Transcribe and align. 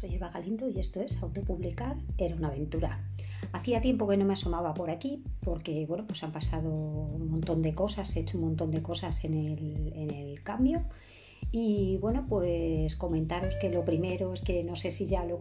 soy 0.00 0.14
Eva 0.14 0.30
Galindo 0.30 0.68
y 0.68 0.78
esto 0.78 1.00
es 1.02 1.22
Autopublicar 1.22 1.96
era 2.16 2.34
una 2.34 2.48
aventura. 2.48 3.04
Hacía 3.52 3.80
tiempo 3.80 4.08
que 4.08 4.16
no 4.16 4.24
me 4.24 4.32
asomaba 4.32 4.72
por 4.72 4.90
aquí 4.90 5.22
porque 5.40 5.84
bueno, 5.86 6.06
pues 6.06 6.22
han 6.24 6.32
pasado 6.32 6.70
un 6.70 7.28
montón 7.30 7.60
de 7.60 7.74
cosas, 7.74 8.16
he 8.16 8.20
hecho 8.20 8.38
un 8.38 8.44
montón 8.44 8.70
de 8.70 8.80
cosas 8.80 9.24
en 9.24 9.34
el, 9.34 10.40
cambio 10.42 10.84
y 11.52 11.98
bueno, 11.98 12.24
pues 12.28 12.96
comentaros 12.96 13.56
que 13.56 13.68
lo 13.68 13.84
primero 13.84 14.32
es 14.32 14.40
que 14.40 14.64
no 14.64 14.74
sé 14.74 14.90
si 14.90 15.06
ya 15.06 15.24
lo, 15.24 15.40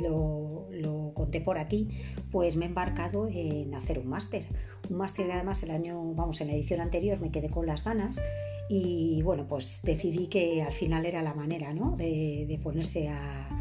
lo, 0.00 1.12
conté 1.14 1.40
por 1.40 1.58
aquí, 1.58 1.88
pues 2.30 2.56
me 2.56 2.64
he 2.64 2.68
embarcado 2.68 3.28
en 3.28 3.74
hacer 3.74 3.98
un 3.98 4.06
máster. 4.06 4.46
Un 4.88 4.96
máster 4.96 5.26
que 5.26 5.32
además 5.32 5.62
el 5.64 5.70
año, 5.70 6.14
vamos, 6.14 6.40
en 6.40 6.46
la 6.46 6.54
edición 6.54 6.80
anterior 6.80 7.20
me 7.20 7.30
quedé 7.30 7.50
con 7.50 7.66
las 7.66 7.84
ganas 7.84 8.16
y 8.68 9.22
bueno, 9.22 9.46
pues 9.48 9.80
decidí 9.82 10.28
que 10.28 10.62
al 10.62 10.72
final 10.72 11.06
era 11.06 11.22
la 11.22 11.34
manera 11.34 11.72
¿no? 11.72 11.96
de, 11.96 12.60
ponerse 12.62 13.08
a, 13.08 13.57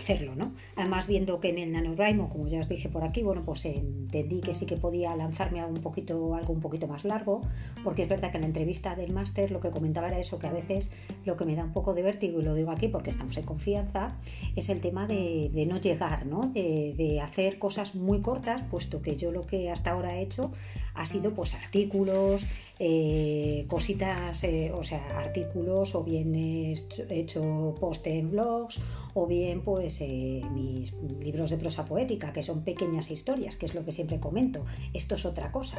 hacerlo, 0.00 0.34
¿no? 0.34 0.52
Además, 0.76 1.06
viendo 1.06 1.40
que 1.40 1.50
en 1.50 1.58
el 1.58 1.72
NaNoWriMo, 1.72 2.28
como 2.28 2.46
ya 2.48 2.60
os 2.60 2.68
dije 2.68 2.88
por 2.88 3.04
aquí, 3.04 3.22
bueno, 3.22 3.44
pues 3.44 3.64
entendí 3.64 4.40
que 4.40 4.54
sí 4.54 4.66
que 4.66 4.76
podía 4.76 5.14
lanzarme 5.14 5.60
algo 5.60 5.74
un 5.74 5.82
poquito, 5.82 6.34
algo 6.34 6.52
un 6.52 6.60
poquito 6.60 6.88
más 6.88 7.04
largo, 7.04 7.42
porque 7.84 8.02
es 8.02 8.08
verdad 8.08 8.30
que 8.30 8.38
en 8.38 8.42
la 8.42 8.46
entrevista 8.48 8.96
del 8.96 9.12
máster 9.12 9.50
lo 9.50 9.60
que 9.60 9.70
comentaba 9.70 10.08
era 10.08 10.18
eso, 10.18 10.38
que 10.38 10.46
a 10.46 10.52
veces 10.52 10.90
lo 11.24 11.36
que 11.36 11.44
me 11.44 11.54
da 11.54 11.64
un 11.64 11.72
poco 11.72 11.94
de 11.94 12.02
vértigo, 12.02 12.40
y 12.40 12.42
lo 12.42 12.54
digo 12.54 12.70
aquí 12.70 12.88
porque 12.88 13.10
estamos 13.10 13.36
en 13.36 13.44
confianza, 13.44 14.16
es 14.56 14.68
el 14.68 14.80
tema 14.80 15.06
de, 15.06 15.50
no 15.68 15.78
llegar, 15.78 16.26
¿no? 16.26 16.50
De, 16.52 16.94
de, 16.96 17.20
hacer 17.20 17.58
cosas 17.58 17.94
muy 17.94 18.22
cortas, 18.22 18.62
puesto 18.62 19.02
que 19.02 19.16
yo 19.16 19.30
lo 19.30 19.46
que 19.46 19.70
hasta 19.70 19.90
ahora 19.90 20.16
he 20.16 20.22
hecho 20.22 20.50
ha 20.94 21.06
sido 21.06 21.32
pues 21.32 21.54
artículos, 21.54 22.46
eh, 22.82 23.66
cositas, 23.68 24.42
eh, 24.44 24.72
o 24.74 24.82
sea, 24.82 25.18
artículos 25.18 25.94
o 25.94 26.02
bien 26.02 26.34
he 26.34 26.74
hecho 27.10 27.74
post 27.78 28.06
en 28.06 28.30
blogs 28.30 28.80
o 29.12 29.26
bien 29.26 29.60
pues 29.60 29.89
eh, 30.00 30.42
mis 30.52 30.92
libros 31.20 31.50
de 31.50 31.56
prosa 31.56 31.84
poética, 31.84 32.32
que 32.32 32.42
son 32.42 32.62
pequeñas 32.62 33.10
historias, 33.10 33.56
que 33.56 33.66
es 33.66 33.74
lo 33.74 33.84
que 33.84 33.92
siempre 33.92 34.20
comento. 34.20 34.64
Esto 34.94 35.14
es 35.14 35.24
otra 35.24 35.50
cosa. 35.50 35.78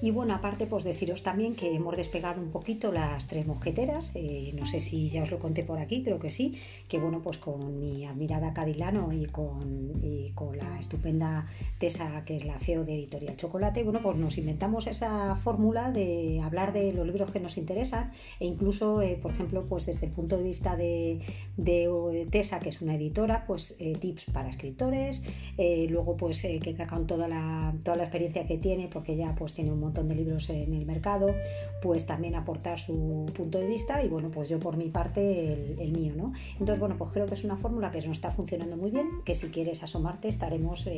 Y 0.00 0.10
bueno, 0.10 0.34
aparte 0.34 0.66
pues 0.66 0.84
deciros 0.84 1.22
también 1.22 1.54
que 1.54 1.74
hemos 1.74 1.96
despegado 1.96 2.40
un 2.40 2.50
poquito 2.50 2.92
las 2.92 3.28
tres 3.28 3.46
mosqueteras, 3.46 4.12
no 4.54 4.66
sé 4.66 4.80
si 4.80 5.08
ya 5.08 5.22
os 5.22 5.30
lo 5.30 5.38
conté 5.38 5.62
por 5.62 5.78
aquí, 5.78 6.02
creo 6.02 6.18
que 6.18 6.30
sí, 6.30 6.58
que 6.88 6.98
bueno, 6.98 7.22
pues 7.22 7.38
con 7.38 7.78
mi 7.78 8.04
admirada 8.04 8.52
Cadilano 8.52 9.12
y 9.12 9.26
con, 9.26 9.92
con 10.34 10.58
la 10.58 10.78
estupenda 10.78 11.46
Tesa, 11.78 12.24
que 12.24 12.36
es 12.36 12.44
la 12.44 12.58
CEO 12.58 12.84
de 12.84 12.94
Editorial 12.94 13.36
Chocolate, 13.36 13.84
bueno, 13.84 14.00
pues 14.02 14.16
nos 14.16 14.38
inventamos 14.38 14.86
esa 14.86 15.36
fórmula 15.36 15.90
de 15.90 16.40
hablar 16.42 16.72
de 16.72 16.92
los 16.92 17.06
libros 17.06 17.30
que 17.30 17.40
nos 17.40 17.56
interesan 17.56 18.12
e 18.40 18.46
incluso, 18.46 19.02
eh, 19.02 19.18
por 19.20 19.30
ejemplo, 19.30 19.64
pues 19.66 19.86
desde 19.86 20.06
el 20.06 20.12
punto 20.12 20.36
de 20.36 20.42
vista 20.42 20.76
de, 20.76 21.20
de 21.56 22.26
Tesa, 22.30 22.60
que 22.60 22.68
es 22.68 22.82
una 22.82 22.94
editora, 22.94 23.31
pues 23.46 23.76
eh, 23.78 23.94
tips 23.98 24.26
para 24.26 24.48
escritores, 24.48 25.22
eh, 25.58 25.86
luego 25.88 26.16
pues 26.16 26.42
que 26.42 26.76
con 26.88 27.06
toda 27.06 27.28
la, 27.28 27.74
toda 27.82 27.96
la 27.96 28.04
experiencia 28.04 28.44
que 28.44 28.58
tiene, 28.58 28.88
porque 28.88 29.16
ya 29.16 29.34
pues 29.34 29.54
tiene 29.54 29.72
un 29.72 29.80
montón 29.80 30.08
de 30.08 30.14
libros 30.14 30.48
en 30.50 30.72
el 30.72 30.86
mercado, 30.86 31.34
pues 31.80 32.06
también 32.06 32.34
aportar 32.34 32.78
su 32.78 33.26
punto 33.34 33.58
de 33.58 33.66
vista 33.66 34.02
y 34.02 34.08
bueno, 34.08 34.30
pues 34.30 34.48
yo 34.48 34.58
por 34.58 34.76
mi 34.76 34.88
parte 34.88 35.74
el, 35.78 35.92
mío, 35.92 36.14
¿no? 36.16 36.32
Entonces, 36.52 36.80
bueno, 36.80 36.96
pues 36.96 37.10
creo 37.10 37.26
que 37.26 37.34
es 37.34 37.44
una 37.44 37.56
fórmula 37.56 37.90
que 37.90 37.98
nos 37.98 38.16
está 38.16 38.30
funcionando 38.30 38.76
muy 38.76 38.90
bien, 38.90 39.08
que 39.24 39.34
si 39.34 39.48
quieres 39.48 39.82
asomarte 39.82 40.28
estaremos 40.28 40.88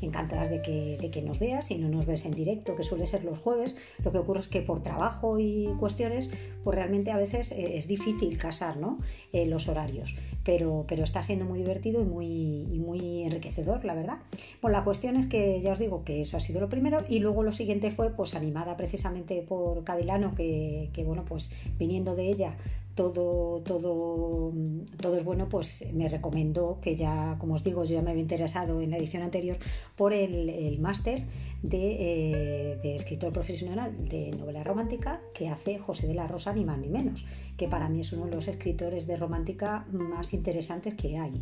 encantadas 0.00 0.50
de 0.50 0.62
que, 0.62 0.98
de 1.00 1.10
que 1.10 1.22
nos 1.22 1.38
veas, 1.38 1.66
si 1.66 1.76
no 1.76 1.88
nos 1.88 2.06
ves 2.06 2.24
en 2.24 2.32
directo, 2.32 2.74
que 2.74 2.82
suele 2.82 3.06
ser 3.06 3.24
los 3.24 3.38
jueves, 3.38 3.74
lo 4.04 4.12
que 4.12 4.18
ocurre 4.18 4.40
es 4.40 4.48
que 4.48 4.62
por 4.62 4.82
trabajo 4.82 5.38
y 5.38 5.68
cuestiones, 5.78 6.30
pues 6.62 6.74
realmente 6.74 7.10
a 7.10 7.16
veces 7.16 7.52
eh, 7.52 7.76
es 7.76 7.88
difícil 7.88 8.38
casar 8.38 8.76
¿no? 8.76 8.98
Eh, 9.32 9.46
los 9.46 9.68
horarios, 9.68 10.16
pero, 10.44 10.84
pero 10.88 11.04
está 11.04 11.22
siendo 11.22 11.44
muy 11.44 11.59
divertido 11.60 12.02
y 12.02 12.04
muy, 12.04 12.78
muy 12.78 13.22
enriquecedor, 13.22 13.84
la 13.84 13.94
verdad. 13.94 14.18
Bueno, 14.60 14.76
la 14.78 14.84
cuestión 14.84 15.16
es 15.16 15.26
que 15.26 15.60
ya 15.60 15.72
os 15.72 15.78
digo 15.78 16.04
que 16.04 16.20
eso 16.20 16.36
ha 16.36 16.40
sido 16.40 16.60
lo 16.60 16.68
primero 16.68 17.04
y 17.08 17.20
luego 17.20 17.42
lo 17.42 17.52
siguiente 17.52 17.90
fue 17.90 18.10
pues 18.10 18.34
animada 18.34 18.76
precisamente 18.76 19.42
por 19.42 19.84
Cadilano, 19.84 20.34
que, 20.34 20.90
que 20.92 21.04
bueno, 21.04 21.24
pues 21.24 21.50
viniendo 21.78 22.14
de 22.14 22.28
ella 22.28 22.56
todo, 22.94 23.62
todo, 23.62 24.52
todo 25.00 25.16
es 25.16 25.24
bueno, 25.24 25.48
pues 25.48 25.84
me 25.92 26.08
recomendó 26.08 26.78
que 26.80 26.96
ya, 26.96 27.36
como 27.38 27.54
os 27.54 27.64
digo, 27.64 27.84
yo 27.84 27.94
ya 27.94 28.02
me 28.02 28.10
había 28.10 28.22
interesado 28.22 28.80
en 28.80 28.90
la 28.90 28.98
edición 28.98 29.22
anterior 29.22 29.58
por 29.96 30.12
el, 30.12 30.78
máster 30.80 31.24
de, 31.62 32.72
eh, 32.72 32.78
de, 32.82 32.94
escritor 32.94 33.32
profesional 33.32 33.92
de 34.08 34.32
novela 34.32 34.64
romántica 34.64 35.20
que 35.34 35.48
hace 35.48 35.78
José 35.78 36.06
de 36.06 36.14
la 36.14 36.26
Rosa, 36.26 36.52
ni 36.52 36.64
más 36.64 36.78
ni 36.78 36.88
menos, 36.88 37.24
que 37.56 37.68
para 37.68 37.88
mí 37.88 38.00
es 38.00 38.12
uno 38.12 38.26
de 38.26 38.34
los 38.34 38.48
escritores 38.48 39.06
de 39.06 39.16
romántica 39.16 39.86
más 39.90 40.32
interesantes 40.32 40.94
que 40.94 41.18
hay 41.18 41.40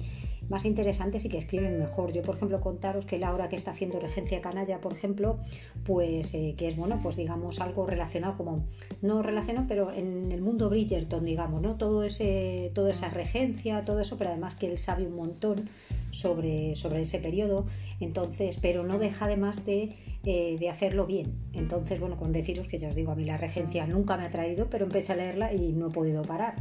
más 0.48 0.64
interesantes 0.64 1.24
y 1.24 1.28
que 1.28 1.38
escriben 1.38 1.78
mejor. 1.78 2.12
Yo, 2.12 2.22
por 2.22 2.36
ejemplo, 2.36 2.60
contaros 2.60 3.04
que 3.04 3.18
Laura, 3.18 3.48
que 3.48 3.56
está 3.56 3.72
haciendo 3.72 4.00
Regencia 4.00 4.40
Canalla, 4.40 4.80
por 4.80 4.92
ejemplo, 4.92 5.38
pues 5.84 6.34
eh, 6.34 6.54
que 6.56 6.68
es, 6.68 6.76
bueno, 6.76 6.98
pues 7.02 7.16
digamos 7.16 7.60
algo 7.60 7.86
relacionado 7.86 8.36
como, 8.36 8.64
no 9.02 9.22
relacionado, 9.22 9.66
pero 9.68 9.92
en 9.92 10.32
el 10.32 10.40
mundo 10.40 10.70
Bridgerton, 10.70 11.24
digamos, 11.24 11.37
¿no? 11.46 11.76
Todo 11.76 12.04
ese, 12.04 12.70
toda 12.74 12.90
esa 12.90 13.08
regencia, 13.08 13.82
todo 13.82 14.00
eso, 14.00 14.18
pero 14.18 14.30
además 14.30 14.54
que 14.54 14.66
él 14.70 14.78
sabe 14.78 15.06
un 15.06 15.16
montón 15.16 15.68
sobre, 16.10 16.74
sobre 16.74 17.02
ese 17.02 17.18
periodo, 17.18 17.66
entonces, 18.00 18.58
pero 18.60 18.84
no 18.84 18.98
deja 18.98 19.26
además 19.26 19.64
de, 19.64 19.94
eh, 20.24 20.56
de 20.58 20.68
hacerlo 20.68 21.06
bien. 21.06 21.32
Entonces, 21.52 22.00
bueno, 22.00 22.16
con 22.16 22.32
deciros 22.32 22.66
que 22.66 22.78
ya 22.78 22.88
os 22.88 22.96
digo, 22.96 23.12
a 23.12 23.14
mí 23.14 23.24
la 23.24 23.36
regencia 23.36 23.86
nunca 23.86 24.16
me 24.16 24.24
ha 24.24 24.30
traído, 24.30 24.68
pero 24.68 24.84
empecé 24.84 25.12
a 25.12 25.16
leerla 25.16 25.52
y 25.52 25.72
no 25.72 25.88
he 25.88 25.90
podido 25.90 26.22
parar. 26.22 26.54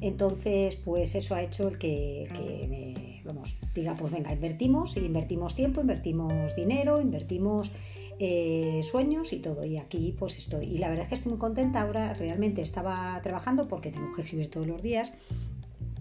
Entonces, 0.00 0.76
pues 0.76 1.14
eso 1.14 1.34
ha 1.34 1.42
hecho 1.42 1.68
el 1.68 1.78
que, 1.78 2.26
me, 2.68 2.94
vamos, 3.32 3.56
diga, 3.74 3.94
pues 3.94 4.12
venga, 4.12 4.32
invertimos, 4.32 4.96
invertimos 4.96 5.54
tiempo, 5.54 5.80
invertimos 5.80 6.54
dinero, 6.56 7.00
invertimos 7.00 7.70
eh, 8.18 8.80
sueños 8.82 9.32
y 9.32 9.38
todo. 9.38 9.64
Y 9.64 9.78
aquí 9.78 10.14
pues 10.18 10.36
estoy. 10.38 10.66
Y 10.66 10.78
la 10.78 10.88
verdad 10.88 11.04
es 11.04 11.08
que 11.08 11.14
estoy 11.14 11.30
muy 11.30 11.38
contenta. 11.38 11.82
Ahora 11.82 12.12
realmente 12.14 12.60
estaba 12.60 13.18
trabajando 13.22 13.68
porque 13.68 13.90
tengo 13.90 14.12
que 14.14 14.22
escribir 14.22 14.50
todos 14.50 14.66
los 14.66 14.82
días. 14.82 15.12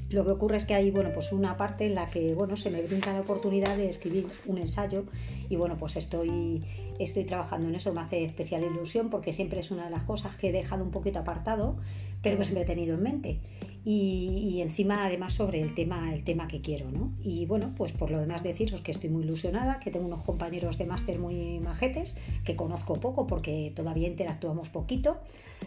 Lo 0.10 0.26
que 0.26 0.32
ocurre 0.32 0.58
es 0.58 0.66
que 0.66 0.74
hay, 0.74 0.90
bueno, 0.90 1.12
pues 1.14 1.32
una 1.32 1.56
parte 1.56 1.86
en 1.86 1.94
la 1.94 2.08
que, 2.08 2.34
bueno, 2.34 2.56
se 2.56 2.72
me 2.72 2.82
brinda 2.82 3.14
la 3.14 3.22
oportunidad 3.22 3.78
de 3.78 3.90
escribir 3.90 4.28
un 4.48 4.58
ensayo 4.58 5.04
y, 5.50 5.56
bueno, 5.56 5.78
pues 5.78 5.98
estoy, 5.98 6.64
estoy 6.98 7.26
trabajando 7.26 7.70
en 7.70 7.76
eso, 7.76 7.94
me 7.94 8.02
hace 8.02 8.26
especial 8.26 8.64
ilusión 8.64 9.12
porque 9.12 9.34
siempre 9.34 9.60
es 9.60 9.70
una 9.70 9.86
de 9.86 9.92
las 9.92 10.04
cosas 10.04 10.36
que 10.36 10.50
he 10.50 10.52
dejado 10.52 10.84
un 10.84 10.90
poquito 10.90 11.20
apartado, 11.20 11.78
pero 12.24 12.40
que 12.40 12.44
siempre 12.44 12.64
he 12.64 12.66
tenido 12.66 12.96
en 12.96 13.04
mente 13.04 13.40
y, 13.92 14.62
encima 14.62 15.04
además 15.04 15.34
sobre 15.34 15.62
el 15.62 15.74
tema, 15.74 16.14
el 16.14 16.24
tema 16.24 16.48
que 16.48 16.62
quiero, 16.62 16.92
¿no? 16.92 17.12
Y 17.24 17.48
bueno, 17.48 17.74
pues 17.76 17.92
por 17.92 18.12
lo 18.12 18.20
demás 18.20 18.44
deciros 18.44 18.82
que 18.82 18.92
estoy 18.92 19.10
muy 19.10 19.24
ilusionada, 19.24 19.80
que 19.80 19.90
tengo 19.90 20.06
unos 20.06 20.22
compañeros 20.22 20.78
de 20.78 20.86
máster 20.86 21.18
muy 21.18 21.60
majetes, 21.60 22.16
que 22.44 22.56
conozco 22.56 23.00
poco 23.00 23.26
porque 23.26 23.72
todavía 23.76 24.08
interactuamos 24.08 24.70
poquito, 24.70 25.18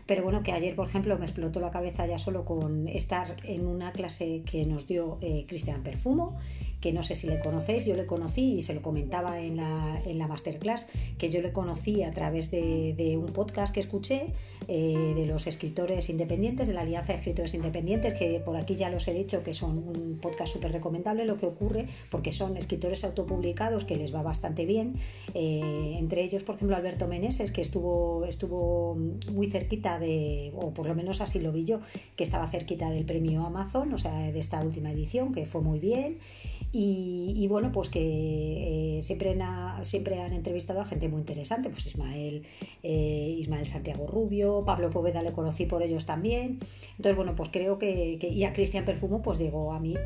pero 0.07 0.23
bueno, 0.23 0.45
que 0.45 0.53
ayer 0.53 0.77
por 0.77 0.87
ejemplo 0.87 1.19
me 1.19 1.25
explotó 1.25 1.59
la 1.59 1.73
cabeza 1.73 2.07
ya 2.07 2.19
solo 2.19 2.45
con 2.45 2.87
estar 2.87 3.37
en 3.45 3.67
una 3.67 3.91
clase 3.91 4.43
que 4.49 4.67
nos 4.67 4.87
dio 4.87 5.19
eh, 5.21 5.45
Cristian 5.49 5.83
Perfumo 5.83 6.39
que 6.83 6.93
no 6.93 7.03
sé 7.05 7.15
si 7.15 7.29
le 7.29 7.39
conocéis, 7.39 7.87
yo 7.87 7.95
le 7.95 8.05
conocí 8.05 8.57
y 8.59 8.63
se 8.63 8.75
lo 8.75 8.83
comentaba 8.83 9.41
en 9.41 9.57
la, 9.57 10.03
en 10.05 10.19
la 10.19 10.27
masterclass, 10.27 10.89
que 11.17 11.31
yo 11.31 11.41
le 11.41 11.53
conocí 11.53 12.03
a 12.03 12.11
través 12.11 12.51
de, 12.51 13.17
un 13.17 13.27
podcast 13.27 13.73
que 13.73 13.79
escuché 13.79 14.33
eh, 14.67 15.13
de 15.15 15.27
los 15.27 15.47
escritores 15.47 16.11
independientes, 16.11 16.67
de 16.67 16.75
la 16.75 16.81
Alianza 16.81 17.13
de 17.13 17.19
Escritores 17.19 17.55
Independientes, 17.55 18.12
que 18.15 18.41
por 18.41 18.57
aquí 18.57 18.77
ya 18.77 18.91
los 18.91 19.07
he 19.09 19.15
dicho 19.15 19.43
que 19.43 19.55
son 19.55 19.79
un 19.79 20.19
podcast 20.21 20.53
súper 20.53 20.73
recomendable, 20.73 21.25
lo 21.25 21.37
que 21.37 21.47
ocurre, 21.47 21.87
porque 22.11 22.33
son 22.33 22.57
escritores 22.57 23.05
autopublicados 23.05 23.85
que 23.85 23.97
les 23.97 24.15
va 24.15 24.23
bastante 24.23 24.67
bien, 24.67 24.95
eh, 25.35 25.97
entre 25.99 26.23
ellos, 26.23 26.45
por 26.45 26.57
ejemplo, 26.57 26.77
Alberto 26.77 27.09
Meneses, 27.09 27.53
que 27.53 27.61
estuvo, 27.61 28.25
estuvo 28.25 28.97
muy 29.33 29.51
cerquita 29.51 29.99
de, 29.99 30.53
o 30.57 30.73
por 30.73 30.87
lo 30.87 30.95
menos 30.95 31.21
así 31.21 31.39
lo 31.41 31.53
vi 31.53 31.65
yo, 31.65 31.81
que 32.17 32.25
estaba 32.25 32.47
cerquita 32.47 32.91
del 32.91 33.05
premio 33.05 33.45
Amazon, 33.45 33.93
o 33.93 33.99
sea, 33.99 34.33
de 34.33 34.39
esta 34.39 34.63
última 34.63 34.91
edición, 34.91 35.33
que 35.33 35.47
fue 35.47 35.61
muy 35.61 35.79
bien. 35.79 36.19
Y, 36.75 37.47
bueno, 37.49 37.71
pues 37.71 37.91
que 37.91 38.99
eh, 38.99 39.03
siempre, 39.03 39.37
siempre 39.83 40.21
han 40.21 40.33
entrevistado 40.33 40.81
a 40.81 40.87
gente 40.87 41.07
muy 41.11 41.21
interesante, 41.21 41.69
pues 41.69 41.87
Ismael, 41.87 42.45
eh, 42.83 43.37
Ismael 43.39 43.67
Santiago 43.67 44.07
Rubio, 44.07 44.65
Pablo 44.65 44.89
Poveda 44.89 45.23
le 45.23 45.33
conocí 45.33 45.67
por 45.67 45.83
ellos 45.83 46.07
también. 46.07 46.59
Entonces, 46.97 47.15
bueno, 47.15 47.35
pues 47.35 47.51
creo 47.53 47.77
que, 47.77 48.19
y 48.23 48.45
a 48.45 48.55
Cristian 48.55 48.87
Perfumo 48.87 49.21
pues 49.21 49.39
llegó 49.39 49.75
a 49.75 49.81
mí 49.81 49.97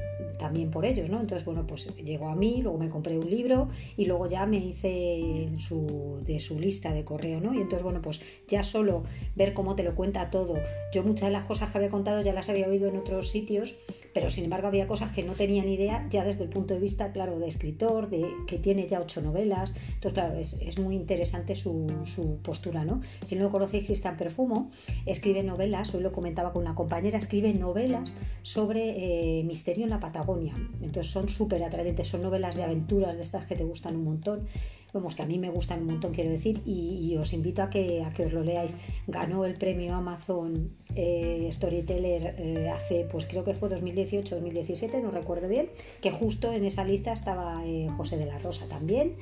también 0.40 0.72
por 0.72 0.84
ellos, 0.84 1.08
¿no? 1.08 1.20
Entonces, 1.20 1.44
bueno, 1.44 1.66
pues 1.68 1.94
llegó 2.04 2.28
a 2.28 2.34
mí, 2.34 2.60
luego 2.62 2.78
me 2.78 2.88
compré 2.88 3.16
un 3.16 3.30
libro 3.30 3.68
y 3.96 4.06
luego 4.06 4.28
ya 4.28 4.44
me 4.46 4.56
hice 4.56 5.50
su, 5.58 6.20
de 6.24 6.40
su 6.40 6.58
lista 6.58 6.92
de 6.92 7.04
correo, 7.04 7.40
¿no? 7.40 7.54
Y 7.54 7.58
entonces, 7.58 7.84
bueno, 7.84 8.02
pues 8.02 8.20
ya 8.48 8.64
solo 8.64 9.04
ver 9.36 9.54
cómo 9.54 9.76
te 9.76 9.84
lo 9.84 9.94
cuenta 9.94 10.30
todo. 10.30 10.54
Yo 10.92 11.04
muchas 11.04 11.28
de 11.28 11.32
las 11.32 11.44
cosas 11.44 11.70
que 11.70 11.78
había 11.78 11.90
contado 11.90 12.22
ya 12.22 12.32
las 12.32 12.48
había 12.48 12.66
oído 12.66 12.88
en 12.88 12.96
otros 12.96 13.30
sitios, 13.30 13.76
pero 14.16 14.30
sin 14.30 14.44
embargo 14.44 14.68
había 14.68 14.88
cosas 14.88 15.10
que 15.10 15.22
no 15.22 15.34
tenía 15.34 15.62
ni 15.62 15.74
idea 15.74 16.06
ya 16.08 16.24
desde 16.24 16.42
el 16.42 16.48
punto 16.48 16.72
de 16.72 16.80
vista, 16.80 17.12
claro, 17.12 17.38
de 17.38 17.46
escritor, 17.46 18.08
de 18.08 18.26
que 18.46 18.56
tiene 18.56 18.86
ya 18.86 19.02
ocho 19.02 19.20
novelas. 19.20 19.74
Entonces, 19.92 20.12
claro, 20.14 20.38
es, 20.38 20.78
muy 20.78 20.96
interesante 20.96 21.54
su, 21.54 22.38
postura, 22.42 22.86
¿no? 22.86 23.02
Si 23.20 23.36
no 23.36 23.42
lo 23.44 23.50
conocéis, 23.50 23.84
Cristian 23.84 24.16
Perfumo 24.16 24.70
escribe 25.04 25.42
novelas, 25.42 25.94
hoy 25.94 26.00
lo 26.02 26.12
comentaba 26.12 26.54
con 26.54 26.62
una 26.62 26.74
compañera, 26.74 27.18
escribe 27.18 27.52
novelas 27.52 28.14
sobre 28.40 29.40
eh, 29.40 29.44
misterio 29.44 29.84
en 29.84 29.90
la 29.90 30.00
Patagonia. 30.00 30.54
Entonces 30.80 31.12
son 31.12 31.28
súper 31.28 31.62
atrayentes, 31.62 32.08
son 32.08 32.22
novelas 32.22 32.56
de 32.56 32.62
aventuras 32.62 33.16
de 33.16 33.22
estas 33.22 33.44
que 33.44 33.54
te 33.54 33.64
gustan 33.64 33.96
un 33.96 34.04
montón 34.04 34.46
vamos, 34.96 35.14
que 35.14 35.22
a 35.22 35.26
mí 35.26 35.38
me 35.38 35.50
gustan 35.50 35.80
un 35.80 35.86
montón, 35.86 36.12
quiero 36.12 36.30
decir, 36.30 36.62
y, 36.64 37.14
os 37.16 37.32
invito 37.32 37.62
a 37.62 37.70
que, 37.70 38.02
a 38.02 38.12
que 38.12 38.24
os 38.24 38.32
lo 38.32 38.42
leáis. 38.42 38.74
Ganó 39.06 39.44
el 39.44 39.54
premio 39.54 39.94
Amazon 39.94 40.70
eh, 40.94 41.48
Storyteller 41.52 42.34
eh, 42.38 42.70
hace, 42.70 43.06
pues 43.10 43.26
creo 43.26 43.44
que 43.44 43.54
fue 43.54 43.68
2018-2017, 43.68 45.02
no 45.02 45.10
recuerdo 45.10 45.48
bien, 45.48 45.68
que 46.00 46.10
justo 46.10 46.52
en 46.52 46.64
esa 46.64 46.84
lista 46.84 47.12
estaba 47.12 47.62
eh, 47.66 47.88
José 47.96 48.16
de 48.16 48.26
la 48.26 48.38
Rosa 48.38 48.66
también. 48.68 49.16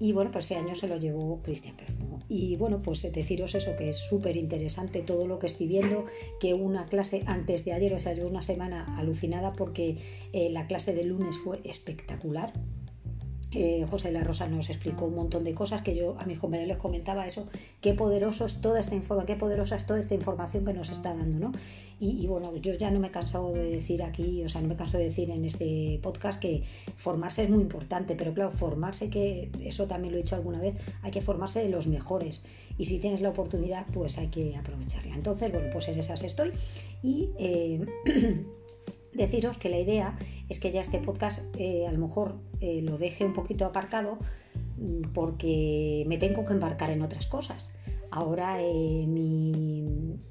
Y 0.00 0.12
bueno, 0.12 0.30
pues 0.30 0.44
ese 0.44 0.54
año 0.54 0.76
se 0.76 0.86
lo 0.86 0.96
llevó 0.96 1.42
Cristian 1.42 1.76
Perfumo. 1.76 2.20
Y 2.28 2.54
bueno, 2.56 2.80
pues 2.80 3.02
deciros 3.12 3.56
eso, 3.56 3.74
que 3.76 3.88
es 3.88 3.96
súper 3.96 4.36
interesante 4.36 5.02
todo 5.02 5.26
lo 5.26 5.40
que 5.40 5.48
estoy 5.48 5.66
viendo, 5.66 6.04
que 6.38 6.54
una 6.54 6.86
clase 6.86 7.24
antes 7.26 7.64
de 7.64 7.72
ayer, 7.72 7.92
o 7.92 7.98
sea, 7.98 8.14
llevo 8.14 8.28
una 8.28 8.42
semana 8.42 8.96
alucinada 8.96 9.54
porque 9.54 9.96
la 10.32 10.68
clase 10.68 10.94
de 10.94 11.02
lunes 11.02 11.36
fue 11.38 11.60
espectacular. 11.64 12.52
José 13.88 14.12
La 14.12 14.24
Rosa 14.24 14.46
nos 14.48 14.68
explicó 14.68 15.06
un 15.06 15.14
montón 15.14 15.44
de 15.44 15.54
cosas 15.54 15.82
que 15.82 15.94
yo 15.94 16.16
a 16.18 16.24
mis 16.24 16.38
compañeros 16.38 16.68
les 16.68 16.78
comentaba 16.78 17.26
eso, 17.26 17.48
qué 17.80 17.94
poderoso 17.94 18.44
es 18.44 18.60
toda 18.60 18.78
esta 18.78 18.94
información, 18.94 19.26
qué 19.26 19.36
poderosa 19.36 19.76
es 19.76 19.86
toda 19.86 19.98
esta 19.98 20.14
información 20.14 20.64
que 20.64 20.74
nos 20.74 20.90
está 20.90 21.14
dando, 21.14 21.38
¿no? 21.38 21.52
Y, 22.00 22.26
bueno, 22.28 22.54
yo 22.56 22.74
ya 22.74 22.92
no 22.92 23.00
me 23.00 23.08
he 23.08 23.10
cansado 23.10 23.52
de 23.52 23.70
decir 23.70 24.04
aquí, 24.04 24.44
o 24.44 24.48
sea, 24.48 24.60
no 24.60 24.68
me 24.68 24.76
canso 24.76 24.98
de 24.98 25.04
decir 25.04 25.30
en 25.30 25.44
este 25.44 25.98
podcast 26.00 26.40
que 26.40 26.62
formarse 26.96 27.42
es 27.42 27.50
muy 27.50 27.60
importante, 27.60 28.14
pero 28.14 28.32
claro, 28.32 28.52
formarse, 28.52 29.10
que 29.10 29.50
eso 29.60 29.88
también 29.88 30.12
lo 30.12 30.18
he 30.18 30.22
dicho 30.22 30.36
alguna 30.36 30.60
vez, 30.60 30.76
hay 31.02 31.10
que 31.10 31.20
formarse 31.20 31.60
de 31.60 31.68
los 31.68 31.88
mejores. 31.88 32.42
Y 32.78 32.84
si 32.84 33.00
tienes 33.00 33.20
la 33.20 33.30
oportunidad, 33.30 33.84
pues 33.92 34.16
hay 34.18 34.28
que 34.28 34.56
aprovecharla. 34.56 35.16
Entonces, 35.16 35.50
bueno, 35.50 35.68
pues 35.72 35.88
en 35.88 35.98
esas 35.98 36.22
estoy. 36.22 36.52
Y 37.02 37.30
eh, 37.36 37.84
deciros 39.12 39.58
que 39.58 39.68
la 39.68 39.78
idea 39.78 40.18
es 40.48 40.58
que 40.60 40.70
ya 40.70 40.80
este 40.80 40.98
podcast 40.98 41.42
eh, 41.56 41.86
a 41.86 41.92
lo 41.92 41.98
mejor 41.98 42.36
eh, 42.60 42.82
lo 42.82 42.98
deje 42.98 43.24
un 43.24 43.32
poquito 43.32 43.64
aparcado 43.64 44.18
mm, 44.76 45.12
porque 45.12 46.04
me 46.06 46.18
tengo 46.18 46.44
que 46.44 46.52
embarcar 46.52 46.90
en 46.90 47.02
otras 47.02 47.26
cosas. 47.26 47.72
Ahora 48.10 48.62
eh, 48.62 49.06
mi, 49.06 49.84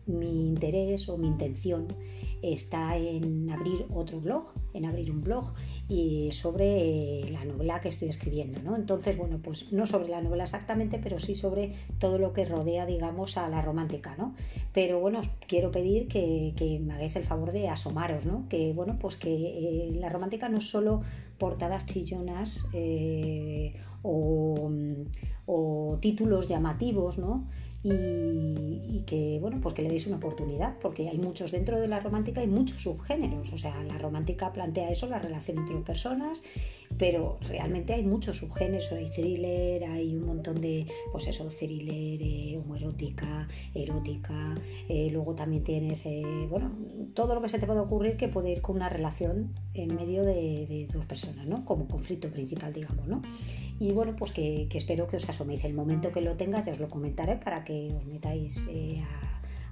mi, 0.07 0.47
interés 0.47 1.09
o 1.09 1.17
mi 1.17 1.27
intención 1.27 1.87
está 2.41 2.97
en 2.97 3.49
abrir 3.49 3.85
otro 3.93 4.19
blog, 4.19 4.53
en 4.73 4.85
abrir 4.85 5.11
un 5.11 5.21
blog 5.21 5.53
y 5.89 6.31
sobre 6.31 7.21
eh, 7.21 7.29
la 7.31 7.45
novela 7.45 7.79
que 7.79 7.89
estoy 7.89 8.09
escribiendo, 8.09 8.61
¿no? 8.61 8.75
Entonces, 8.75 9.17
bueno, 9.17 9.39
pues 9.41 9.71
no 9.71 9.87
sobre 9.87 10.09
la 10.09 10.21
novela 10.21 10.43
exactamente, 10.43 10.99
pero 10.99 11.19
sí 11.19 11.35
sobre 11.35 11.73
todo 11.99 12.17
lo 12.17 12.33
que 12.33 12.45
rodea, 12.45 12.85
digamos, 12.85 13.37
a 13.37 13.49
la 13.49 13.61
romántica, 13.61 14.15
¿no? 14.17 14.35
Pero 14.73 14.99
bueno, 14.99 15.19
os 15.19 15.29
quiero 15.47 15.71
pedir 15.71 16.07
que, 16.07 16.53
me 16.83 16.93
hagáis 16.93 17.15
el 17.15 17.23
favor 17.23 17.51
de 17.51 17.69
asomaros, 17.69 18.25
¿no? 18.25 18.47
Que 18.49 18.73
bueno, 18.73 18.97
pues 18.99 19.15
que 19.15 19.33
eh, 19.33 19.91
la 19.95 20.09
romántica 20.09 20.49
no 20.49 20.57
es 20.57 20.69
solo 20.69 21.01
portadas 21.37 21.85
chillonas 21.85 22.65
eh, 22.73 23.75
o, 24.01 24.69
o 25.45 25.97
títulos 25.99 26.47
llamativos, 26.47 27.17
¿no? 27.17 27.47
Y, 27.83 29.03
que 29.05 29.37
bueno 29.39 29.59
pues 29.61 29.73
que 29.73 29.81
le 29.81 29.89
deis 29.89 30.07
una 30.07 30.17
oportunidad 30.17 30.77
porque 30.79 31.07
hay 31.07 31.17
muchos 31.17 31.51
dentro 31.51 31.79
de 31.79 31.87
la 31.87 31.99
romántica 31.99 32.41
hay 32.41 32.47
muchos 32.47 32.81
subgéneros. 32.81 33.53
O 33.53 33.57
sea 33.57 33.83
la 33.83 33.97
romántica 33.97 34.51
plantea 34.51 34.89
eso 34.89 35.07
la 35.07 35.19
relación 35.19 35.59
entre 35.59 35.75
personas 35.77 36.43
pero 36.97 37.37
realmente 37.41 37.93
hay 37.93 38.03
muchos 38.03 38.37
subgéneros. 38.37 38.91
Hay 38.91 39.09
thriller 39.09 39.83
hay 39.85 40.15
un 40.15 40.25
montón 40.25 40.59
de 40.59 40.87
pues 41.11 41.27
eso 41.27 41.47
thriller 41.47 42.21
eh, 42.21 42.57
homoerótica 42.57 43.47
erótica 43.73 44.55
eh, 44.89 45.09
luego 45.11 45.35
también 45.35 45.63
tienes 45.63 46.05
eh, 46.05 46.23
bueno 46.49 46.71
todo 47.13 47.35
lo 47.35 47.41
que 47.41 47.49
se 47.49 47.59
te 47.59 47.65
puede 47.65 47.79
ocurrir 47.79 48.17
que 48.17 48.27
puede 48.27 48.51
ir 48.51 48.61
con 48.61 48.75
una 48.75 48.89
relación 48.89 49.51
en 49.73 49.95
medio 49.95 50.23
de, 50.23 50.87
dos 50.91 51.05
personas 51.05 51.45
no 51.45 51.65
como 51.65 51.87
conflicto 51.87 52.29
principal 52.29 52.73
digamos 52.73 53.07
no 53.07 53.21
y 53.79 53.91
bueno 53.91 54.15
pues 54.15 54.31
que, 54.31 54.67
que 54.69 54.77
espero 54.77 55.07
que 55.07 55.17
os 55.17 55.29
asoméis. 55.29 55.63
El 55.63 55.73
momento 55.73 56.11
que 56.11 56.21
lo 56.21 56.35
tenga 56.35 56.61
ya 56.63 56.71
os 56.71 56.79
lo 56.79 56.89
comentaré 56.89 57.35
para 57.37 57.63
que 57.63 57.76
os 57.97 58.05
metáis 58.05 58.67
eh, 58.69 59.03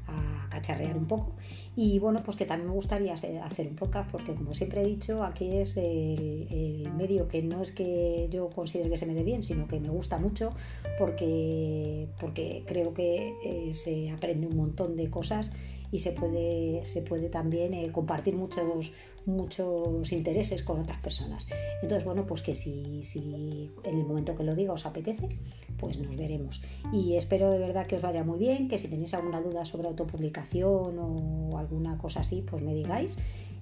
a, 0.08 0.48
cacharrear 0.50 0.96
un 0.96 1.08
poco. 1.08 1.34
Y 1.76 2.00
bueno, 2.00 2.22
pues 2.24 2.38
que 2.38 2.46
también 2.46 2.70
me 2.70 2.76
gustaría 2.76 3.14
hacer 3.14 3.68
un 3.68 3.76
podcast 3.76 4.10
porque 4.10 4.36
como 4.36 4.54
siempre 4.54 4.82
he 4.82 4.86
dicho, 4.86 5.24
aquí 5.24 5.58
es 5.58 5.76
el, 5.76 6.90
medio 6.96 7.28
que 7.28 7.42
no 7.42 7.62
es 7.62 7.72
que 7.72 8.30
yo 8.32 8.48
considere 8.50 8.90
que 8.90 8.96
se 8.96 9.06
me 9.06 9.14
dé 9.14 9.24
bien, 9.24 9.44
sino 9.44 9.68
que 9.68 9.80
me 9.80 9.90
gusta 9.90 10.18
mucho 10.18 10.54
porque, 10.98 12.08
porque 12.20 12.64
creo 12.66 12.94
que 12.94 13.34
eh, 13.44 13.74
se 13.74 14.12
aprende 14.12 14.48
un 14.48 14.56
montón 14.56 14.96
de 14.96 15.10
cosas 15.10 15.52
y 15.96 16.00
se 16.00 16.12
puede, 16.12 16.84
se 16.84 17.02
puede 17.02 17.30
también 17.30 17.74
eh, 17.74 17.90
compartir 17.90 18.36
muchos, 18.36 18.92
muchos 19.26 20.12
intereses 20.12 20.62
con 20.62 20.82
otras 20.82 21.00
personas. 21.00 21.48
Entonces, 21.82 22.04
bueno, 22.04 22.28
pues 22.28 22.42
que 22.42 22.54
si, 22.54 23.02
si 23.06 23.72
en 23.86 23.98
el 23.98 24.06
momento 24.06 24.36
que 24.36 24.44
lo 24.44 24.56
diga 24.56 24.74
os 24.74 24.86
apetece, 24.86 25.30
pues 25.78 25.98
nos 25.98 26.18
veremos. 26.18 26.62
Y 26.92 27.16
espero 27.16 27.50
de 27.50 27.60
verdad 27.60 27.88
que 27.88 27.96
os 27.96 28.02
vaya 28.02 28.26
muy 28.26 28.38
bien, 28.38 28.68
que 28.68 28.78
si 28.78 28.90
tenéis 28.90 29.14
alguna 29.14 29.42
duda 29.42 29.64
sobre 29.64 29.88
autopublicación 29.88 31.00
o 31.00 31.58
alguna 31.58 31.98
cosa 31.98 32.20
así, 32.20 32.42
pues 32.42 32.62
me 32.62 32.74
digáis 32.74 33.18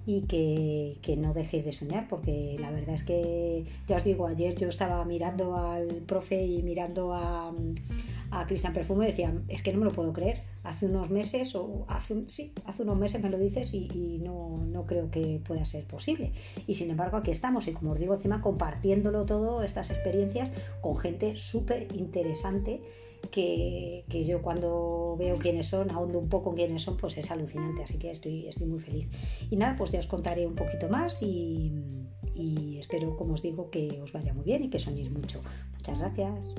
y 0.06 0.22
que, 0.22 0.98
que, 1.00 1.16
no 1.16 1.32
dejéis 1.32 1.64
de 1.64 1.72
soñar, 1.72 2.08
porque 2.08 2.56
la 2.58 2.70
verdad 2.70 2.94
es 2.94 3.04
que, 3.04 3.64
ya 3.86 3.96
os 3.96 4.04
digo, 4.04 4.26
ayer 4.26 4.54
yo 4.54 4.68
estaba 4.68 5.02
mirando 5.04 5.56
al 5.56 5.86
profe 6.06 6.44
y 6.44 6.62
mirando 6.62 7.14
a, 7.14 7.54
a 8.34 8.46
Cristian 8.46 8.72
Perfume 8.72 9.06
decía, 9.06 9.32
es 9.48 9.62
que 9.62 9.72
no 9.72 9.78
me 9.78 9.84
lo 9.84 9.92
puedo 9.92 10.12
creer. 10.12 10.40
Hace 10.64 10.86
unos 10.86 11.10
meses, 11.10 11.54
o 11.54 11.84
hace, 11.88 12.24
sí, 12.26 12.52
hace 12.64 12.82
unos 12.82 12.98
meses 12.98 13.22
me 13.22 13.30
lo 13.30 13.38
dices 13.38 13.72
y, 13.72 14.18
no, 14.22 14.64
no, 14.66 14.86
creo 14.86 15.10
que 15.10 15.40
pueda 15.44 15.64
ser 15.64 15.86
posible. 15.86 16.32
Y 16.66 16.74
sin 16.74 16.90
embargo, 16.90 17.16
aquí 17.16 17.30
estamos 17.30 17.68
y 17.68 17.72
como 17.72 17.92
os 17.92 18.00
digo, 18.00 18.14
encima 18.14 18.40
compartiéndolo 18.40 19.24
todo, 19.24 19.62
estas 19.62 19.90
experiencias 19.90 20.52
con 20.80 20.96
gente 20.96 21.36
súper 21.36 21.88
interesante. 21.94 22.82
Que, 23.30 24.04
que, 24.10 24.22
yo 24.26 24.42
cuando 24.42 25.16
veo 25.18 25.38
quiénes 25.38 25.68
son, 25.68 25.90
ahondo 25.90 26.18
un 26.18 26.28
poco 26.28 26.50
en 26.50 26.56
quiénes 26.56 26.82
son, 26.82 26.98
pues 26.98 27.16
es 27.16 27.30
alucinante, 27.30 27.82
así 27.82 27.98
que 27.98 28.10
estoy, 28.10 28.46
estoy 28.46 28.66
muy 28.66 28.80
feliz. 28.80 29.08
Y 29.48 29.56
nada, 29.56 29.76
pues 29.76 29.92
ya 29.92 29.98
os 29.98 30.06
contaré 30.06 30.46
un 30.46 30.54
poquito 30.54 30.90
más 30.90 31.22
y, 31.22 31.72
y 32.34 32.76
espero, 32.76 33.16
como 33.16 33.32
os 33.32 33.40
digo, 33.40 33.70
que 33.70 33.98
os 34.02 34.12
vaya 34.12 34.34
muy 34.34 34.44
bien 34.44 34.64
y 34.64 34.68
que 34.68 34.78
soñéis 34.78 35.10
mucho. 35.10 35.40
Muchas 35.72 35.98
gracias. 35.98 36.54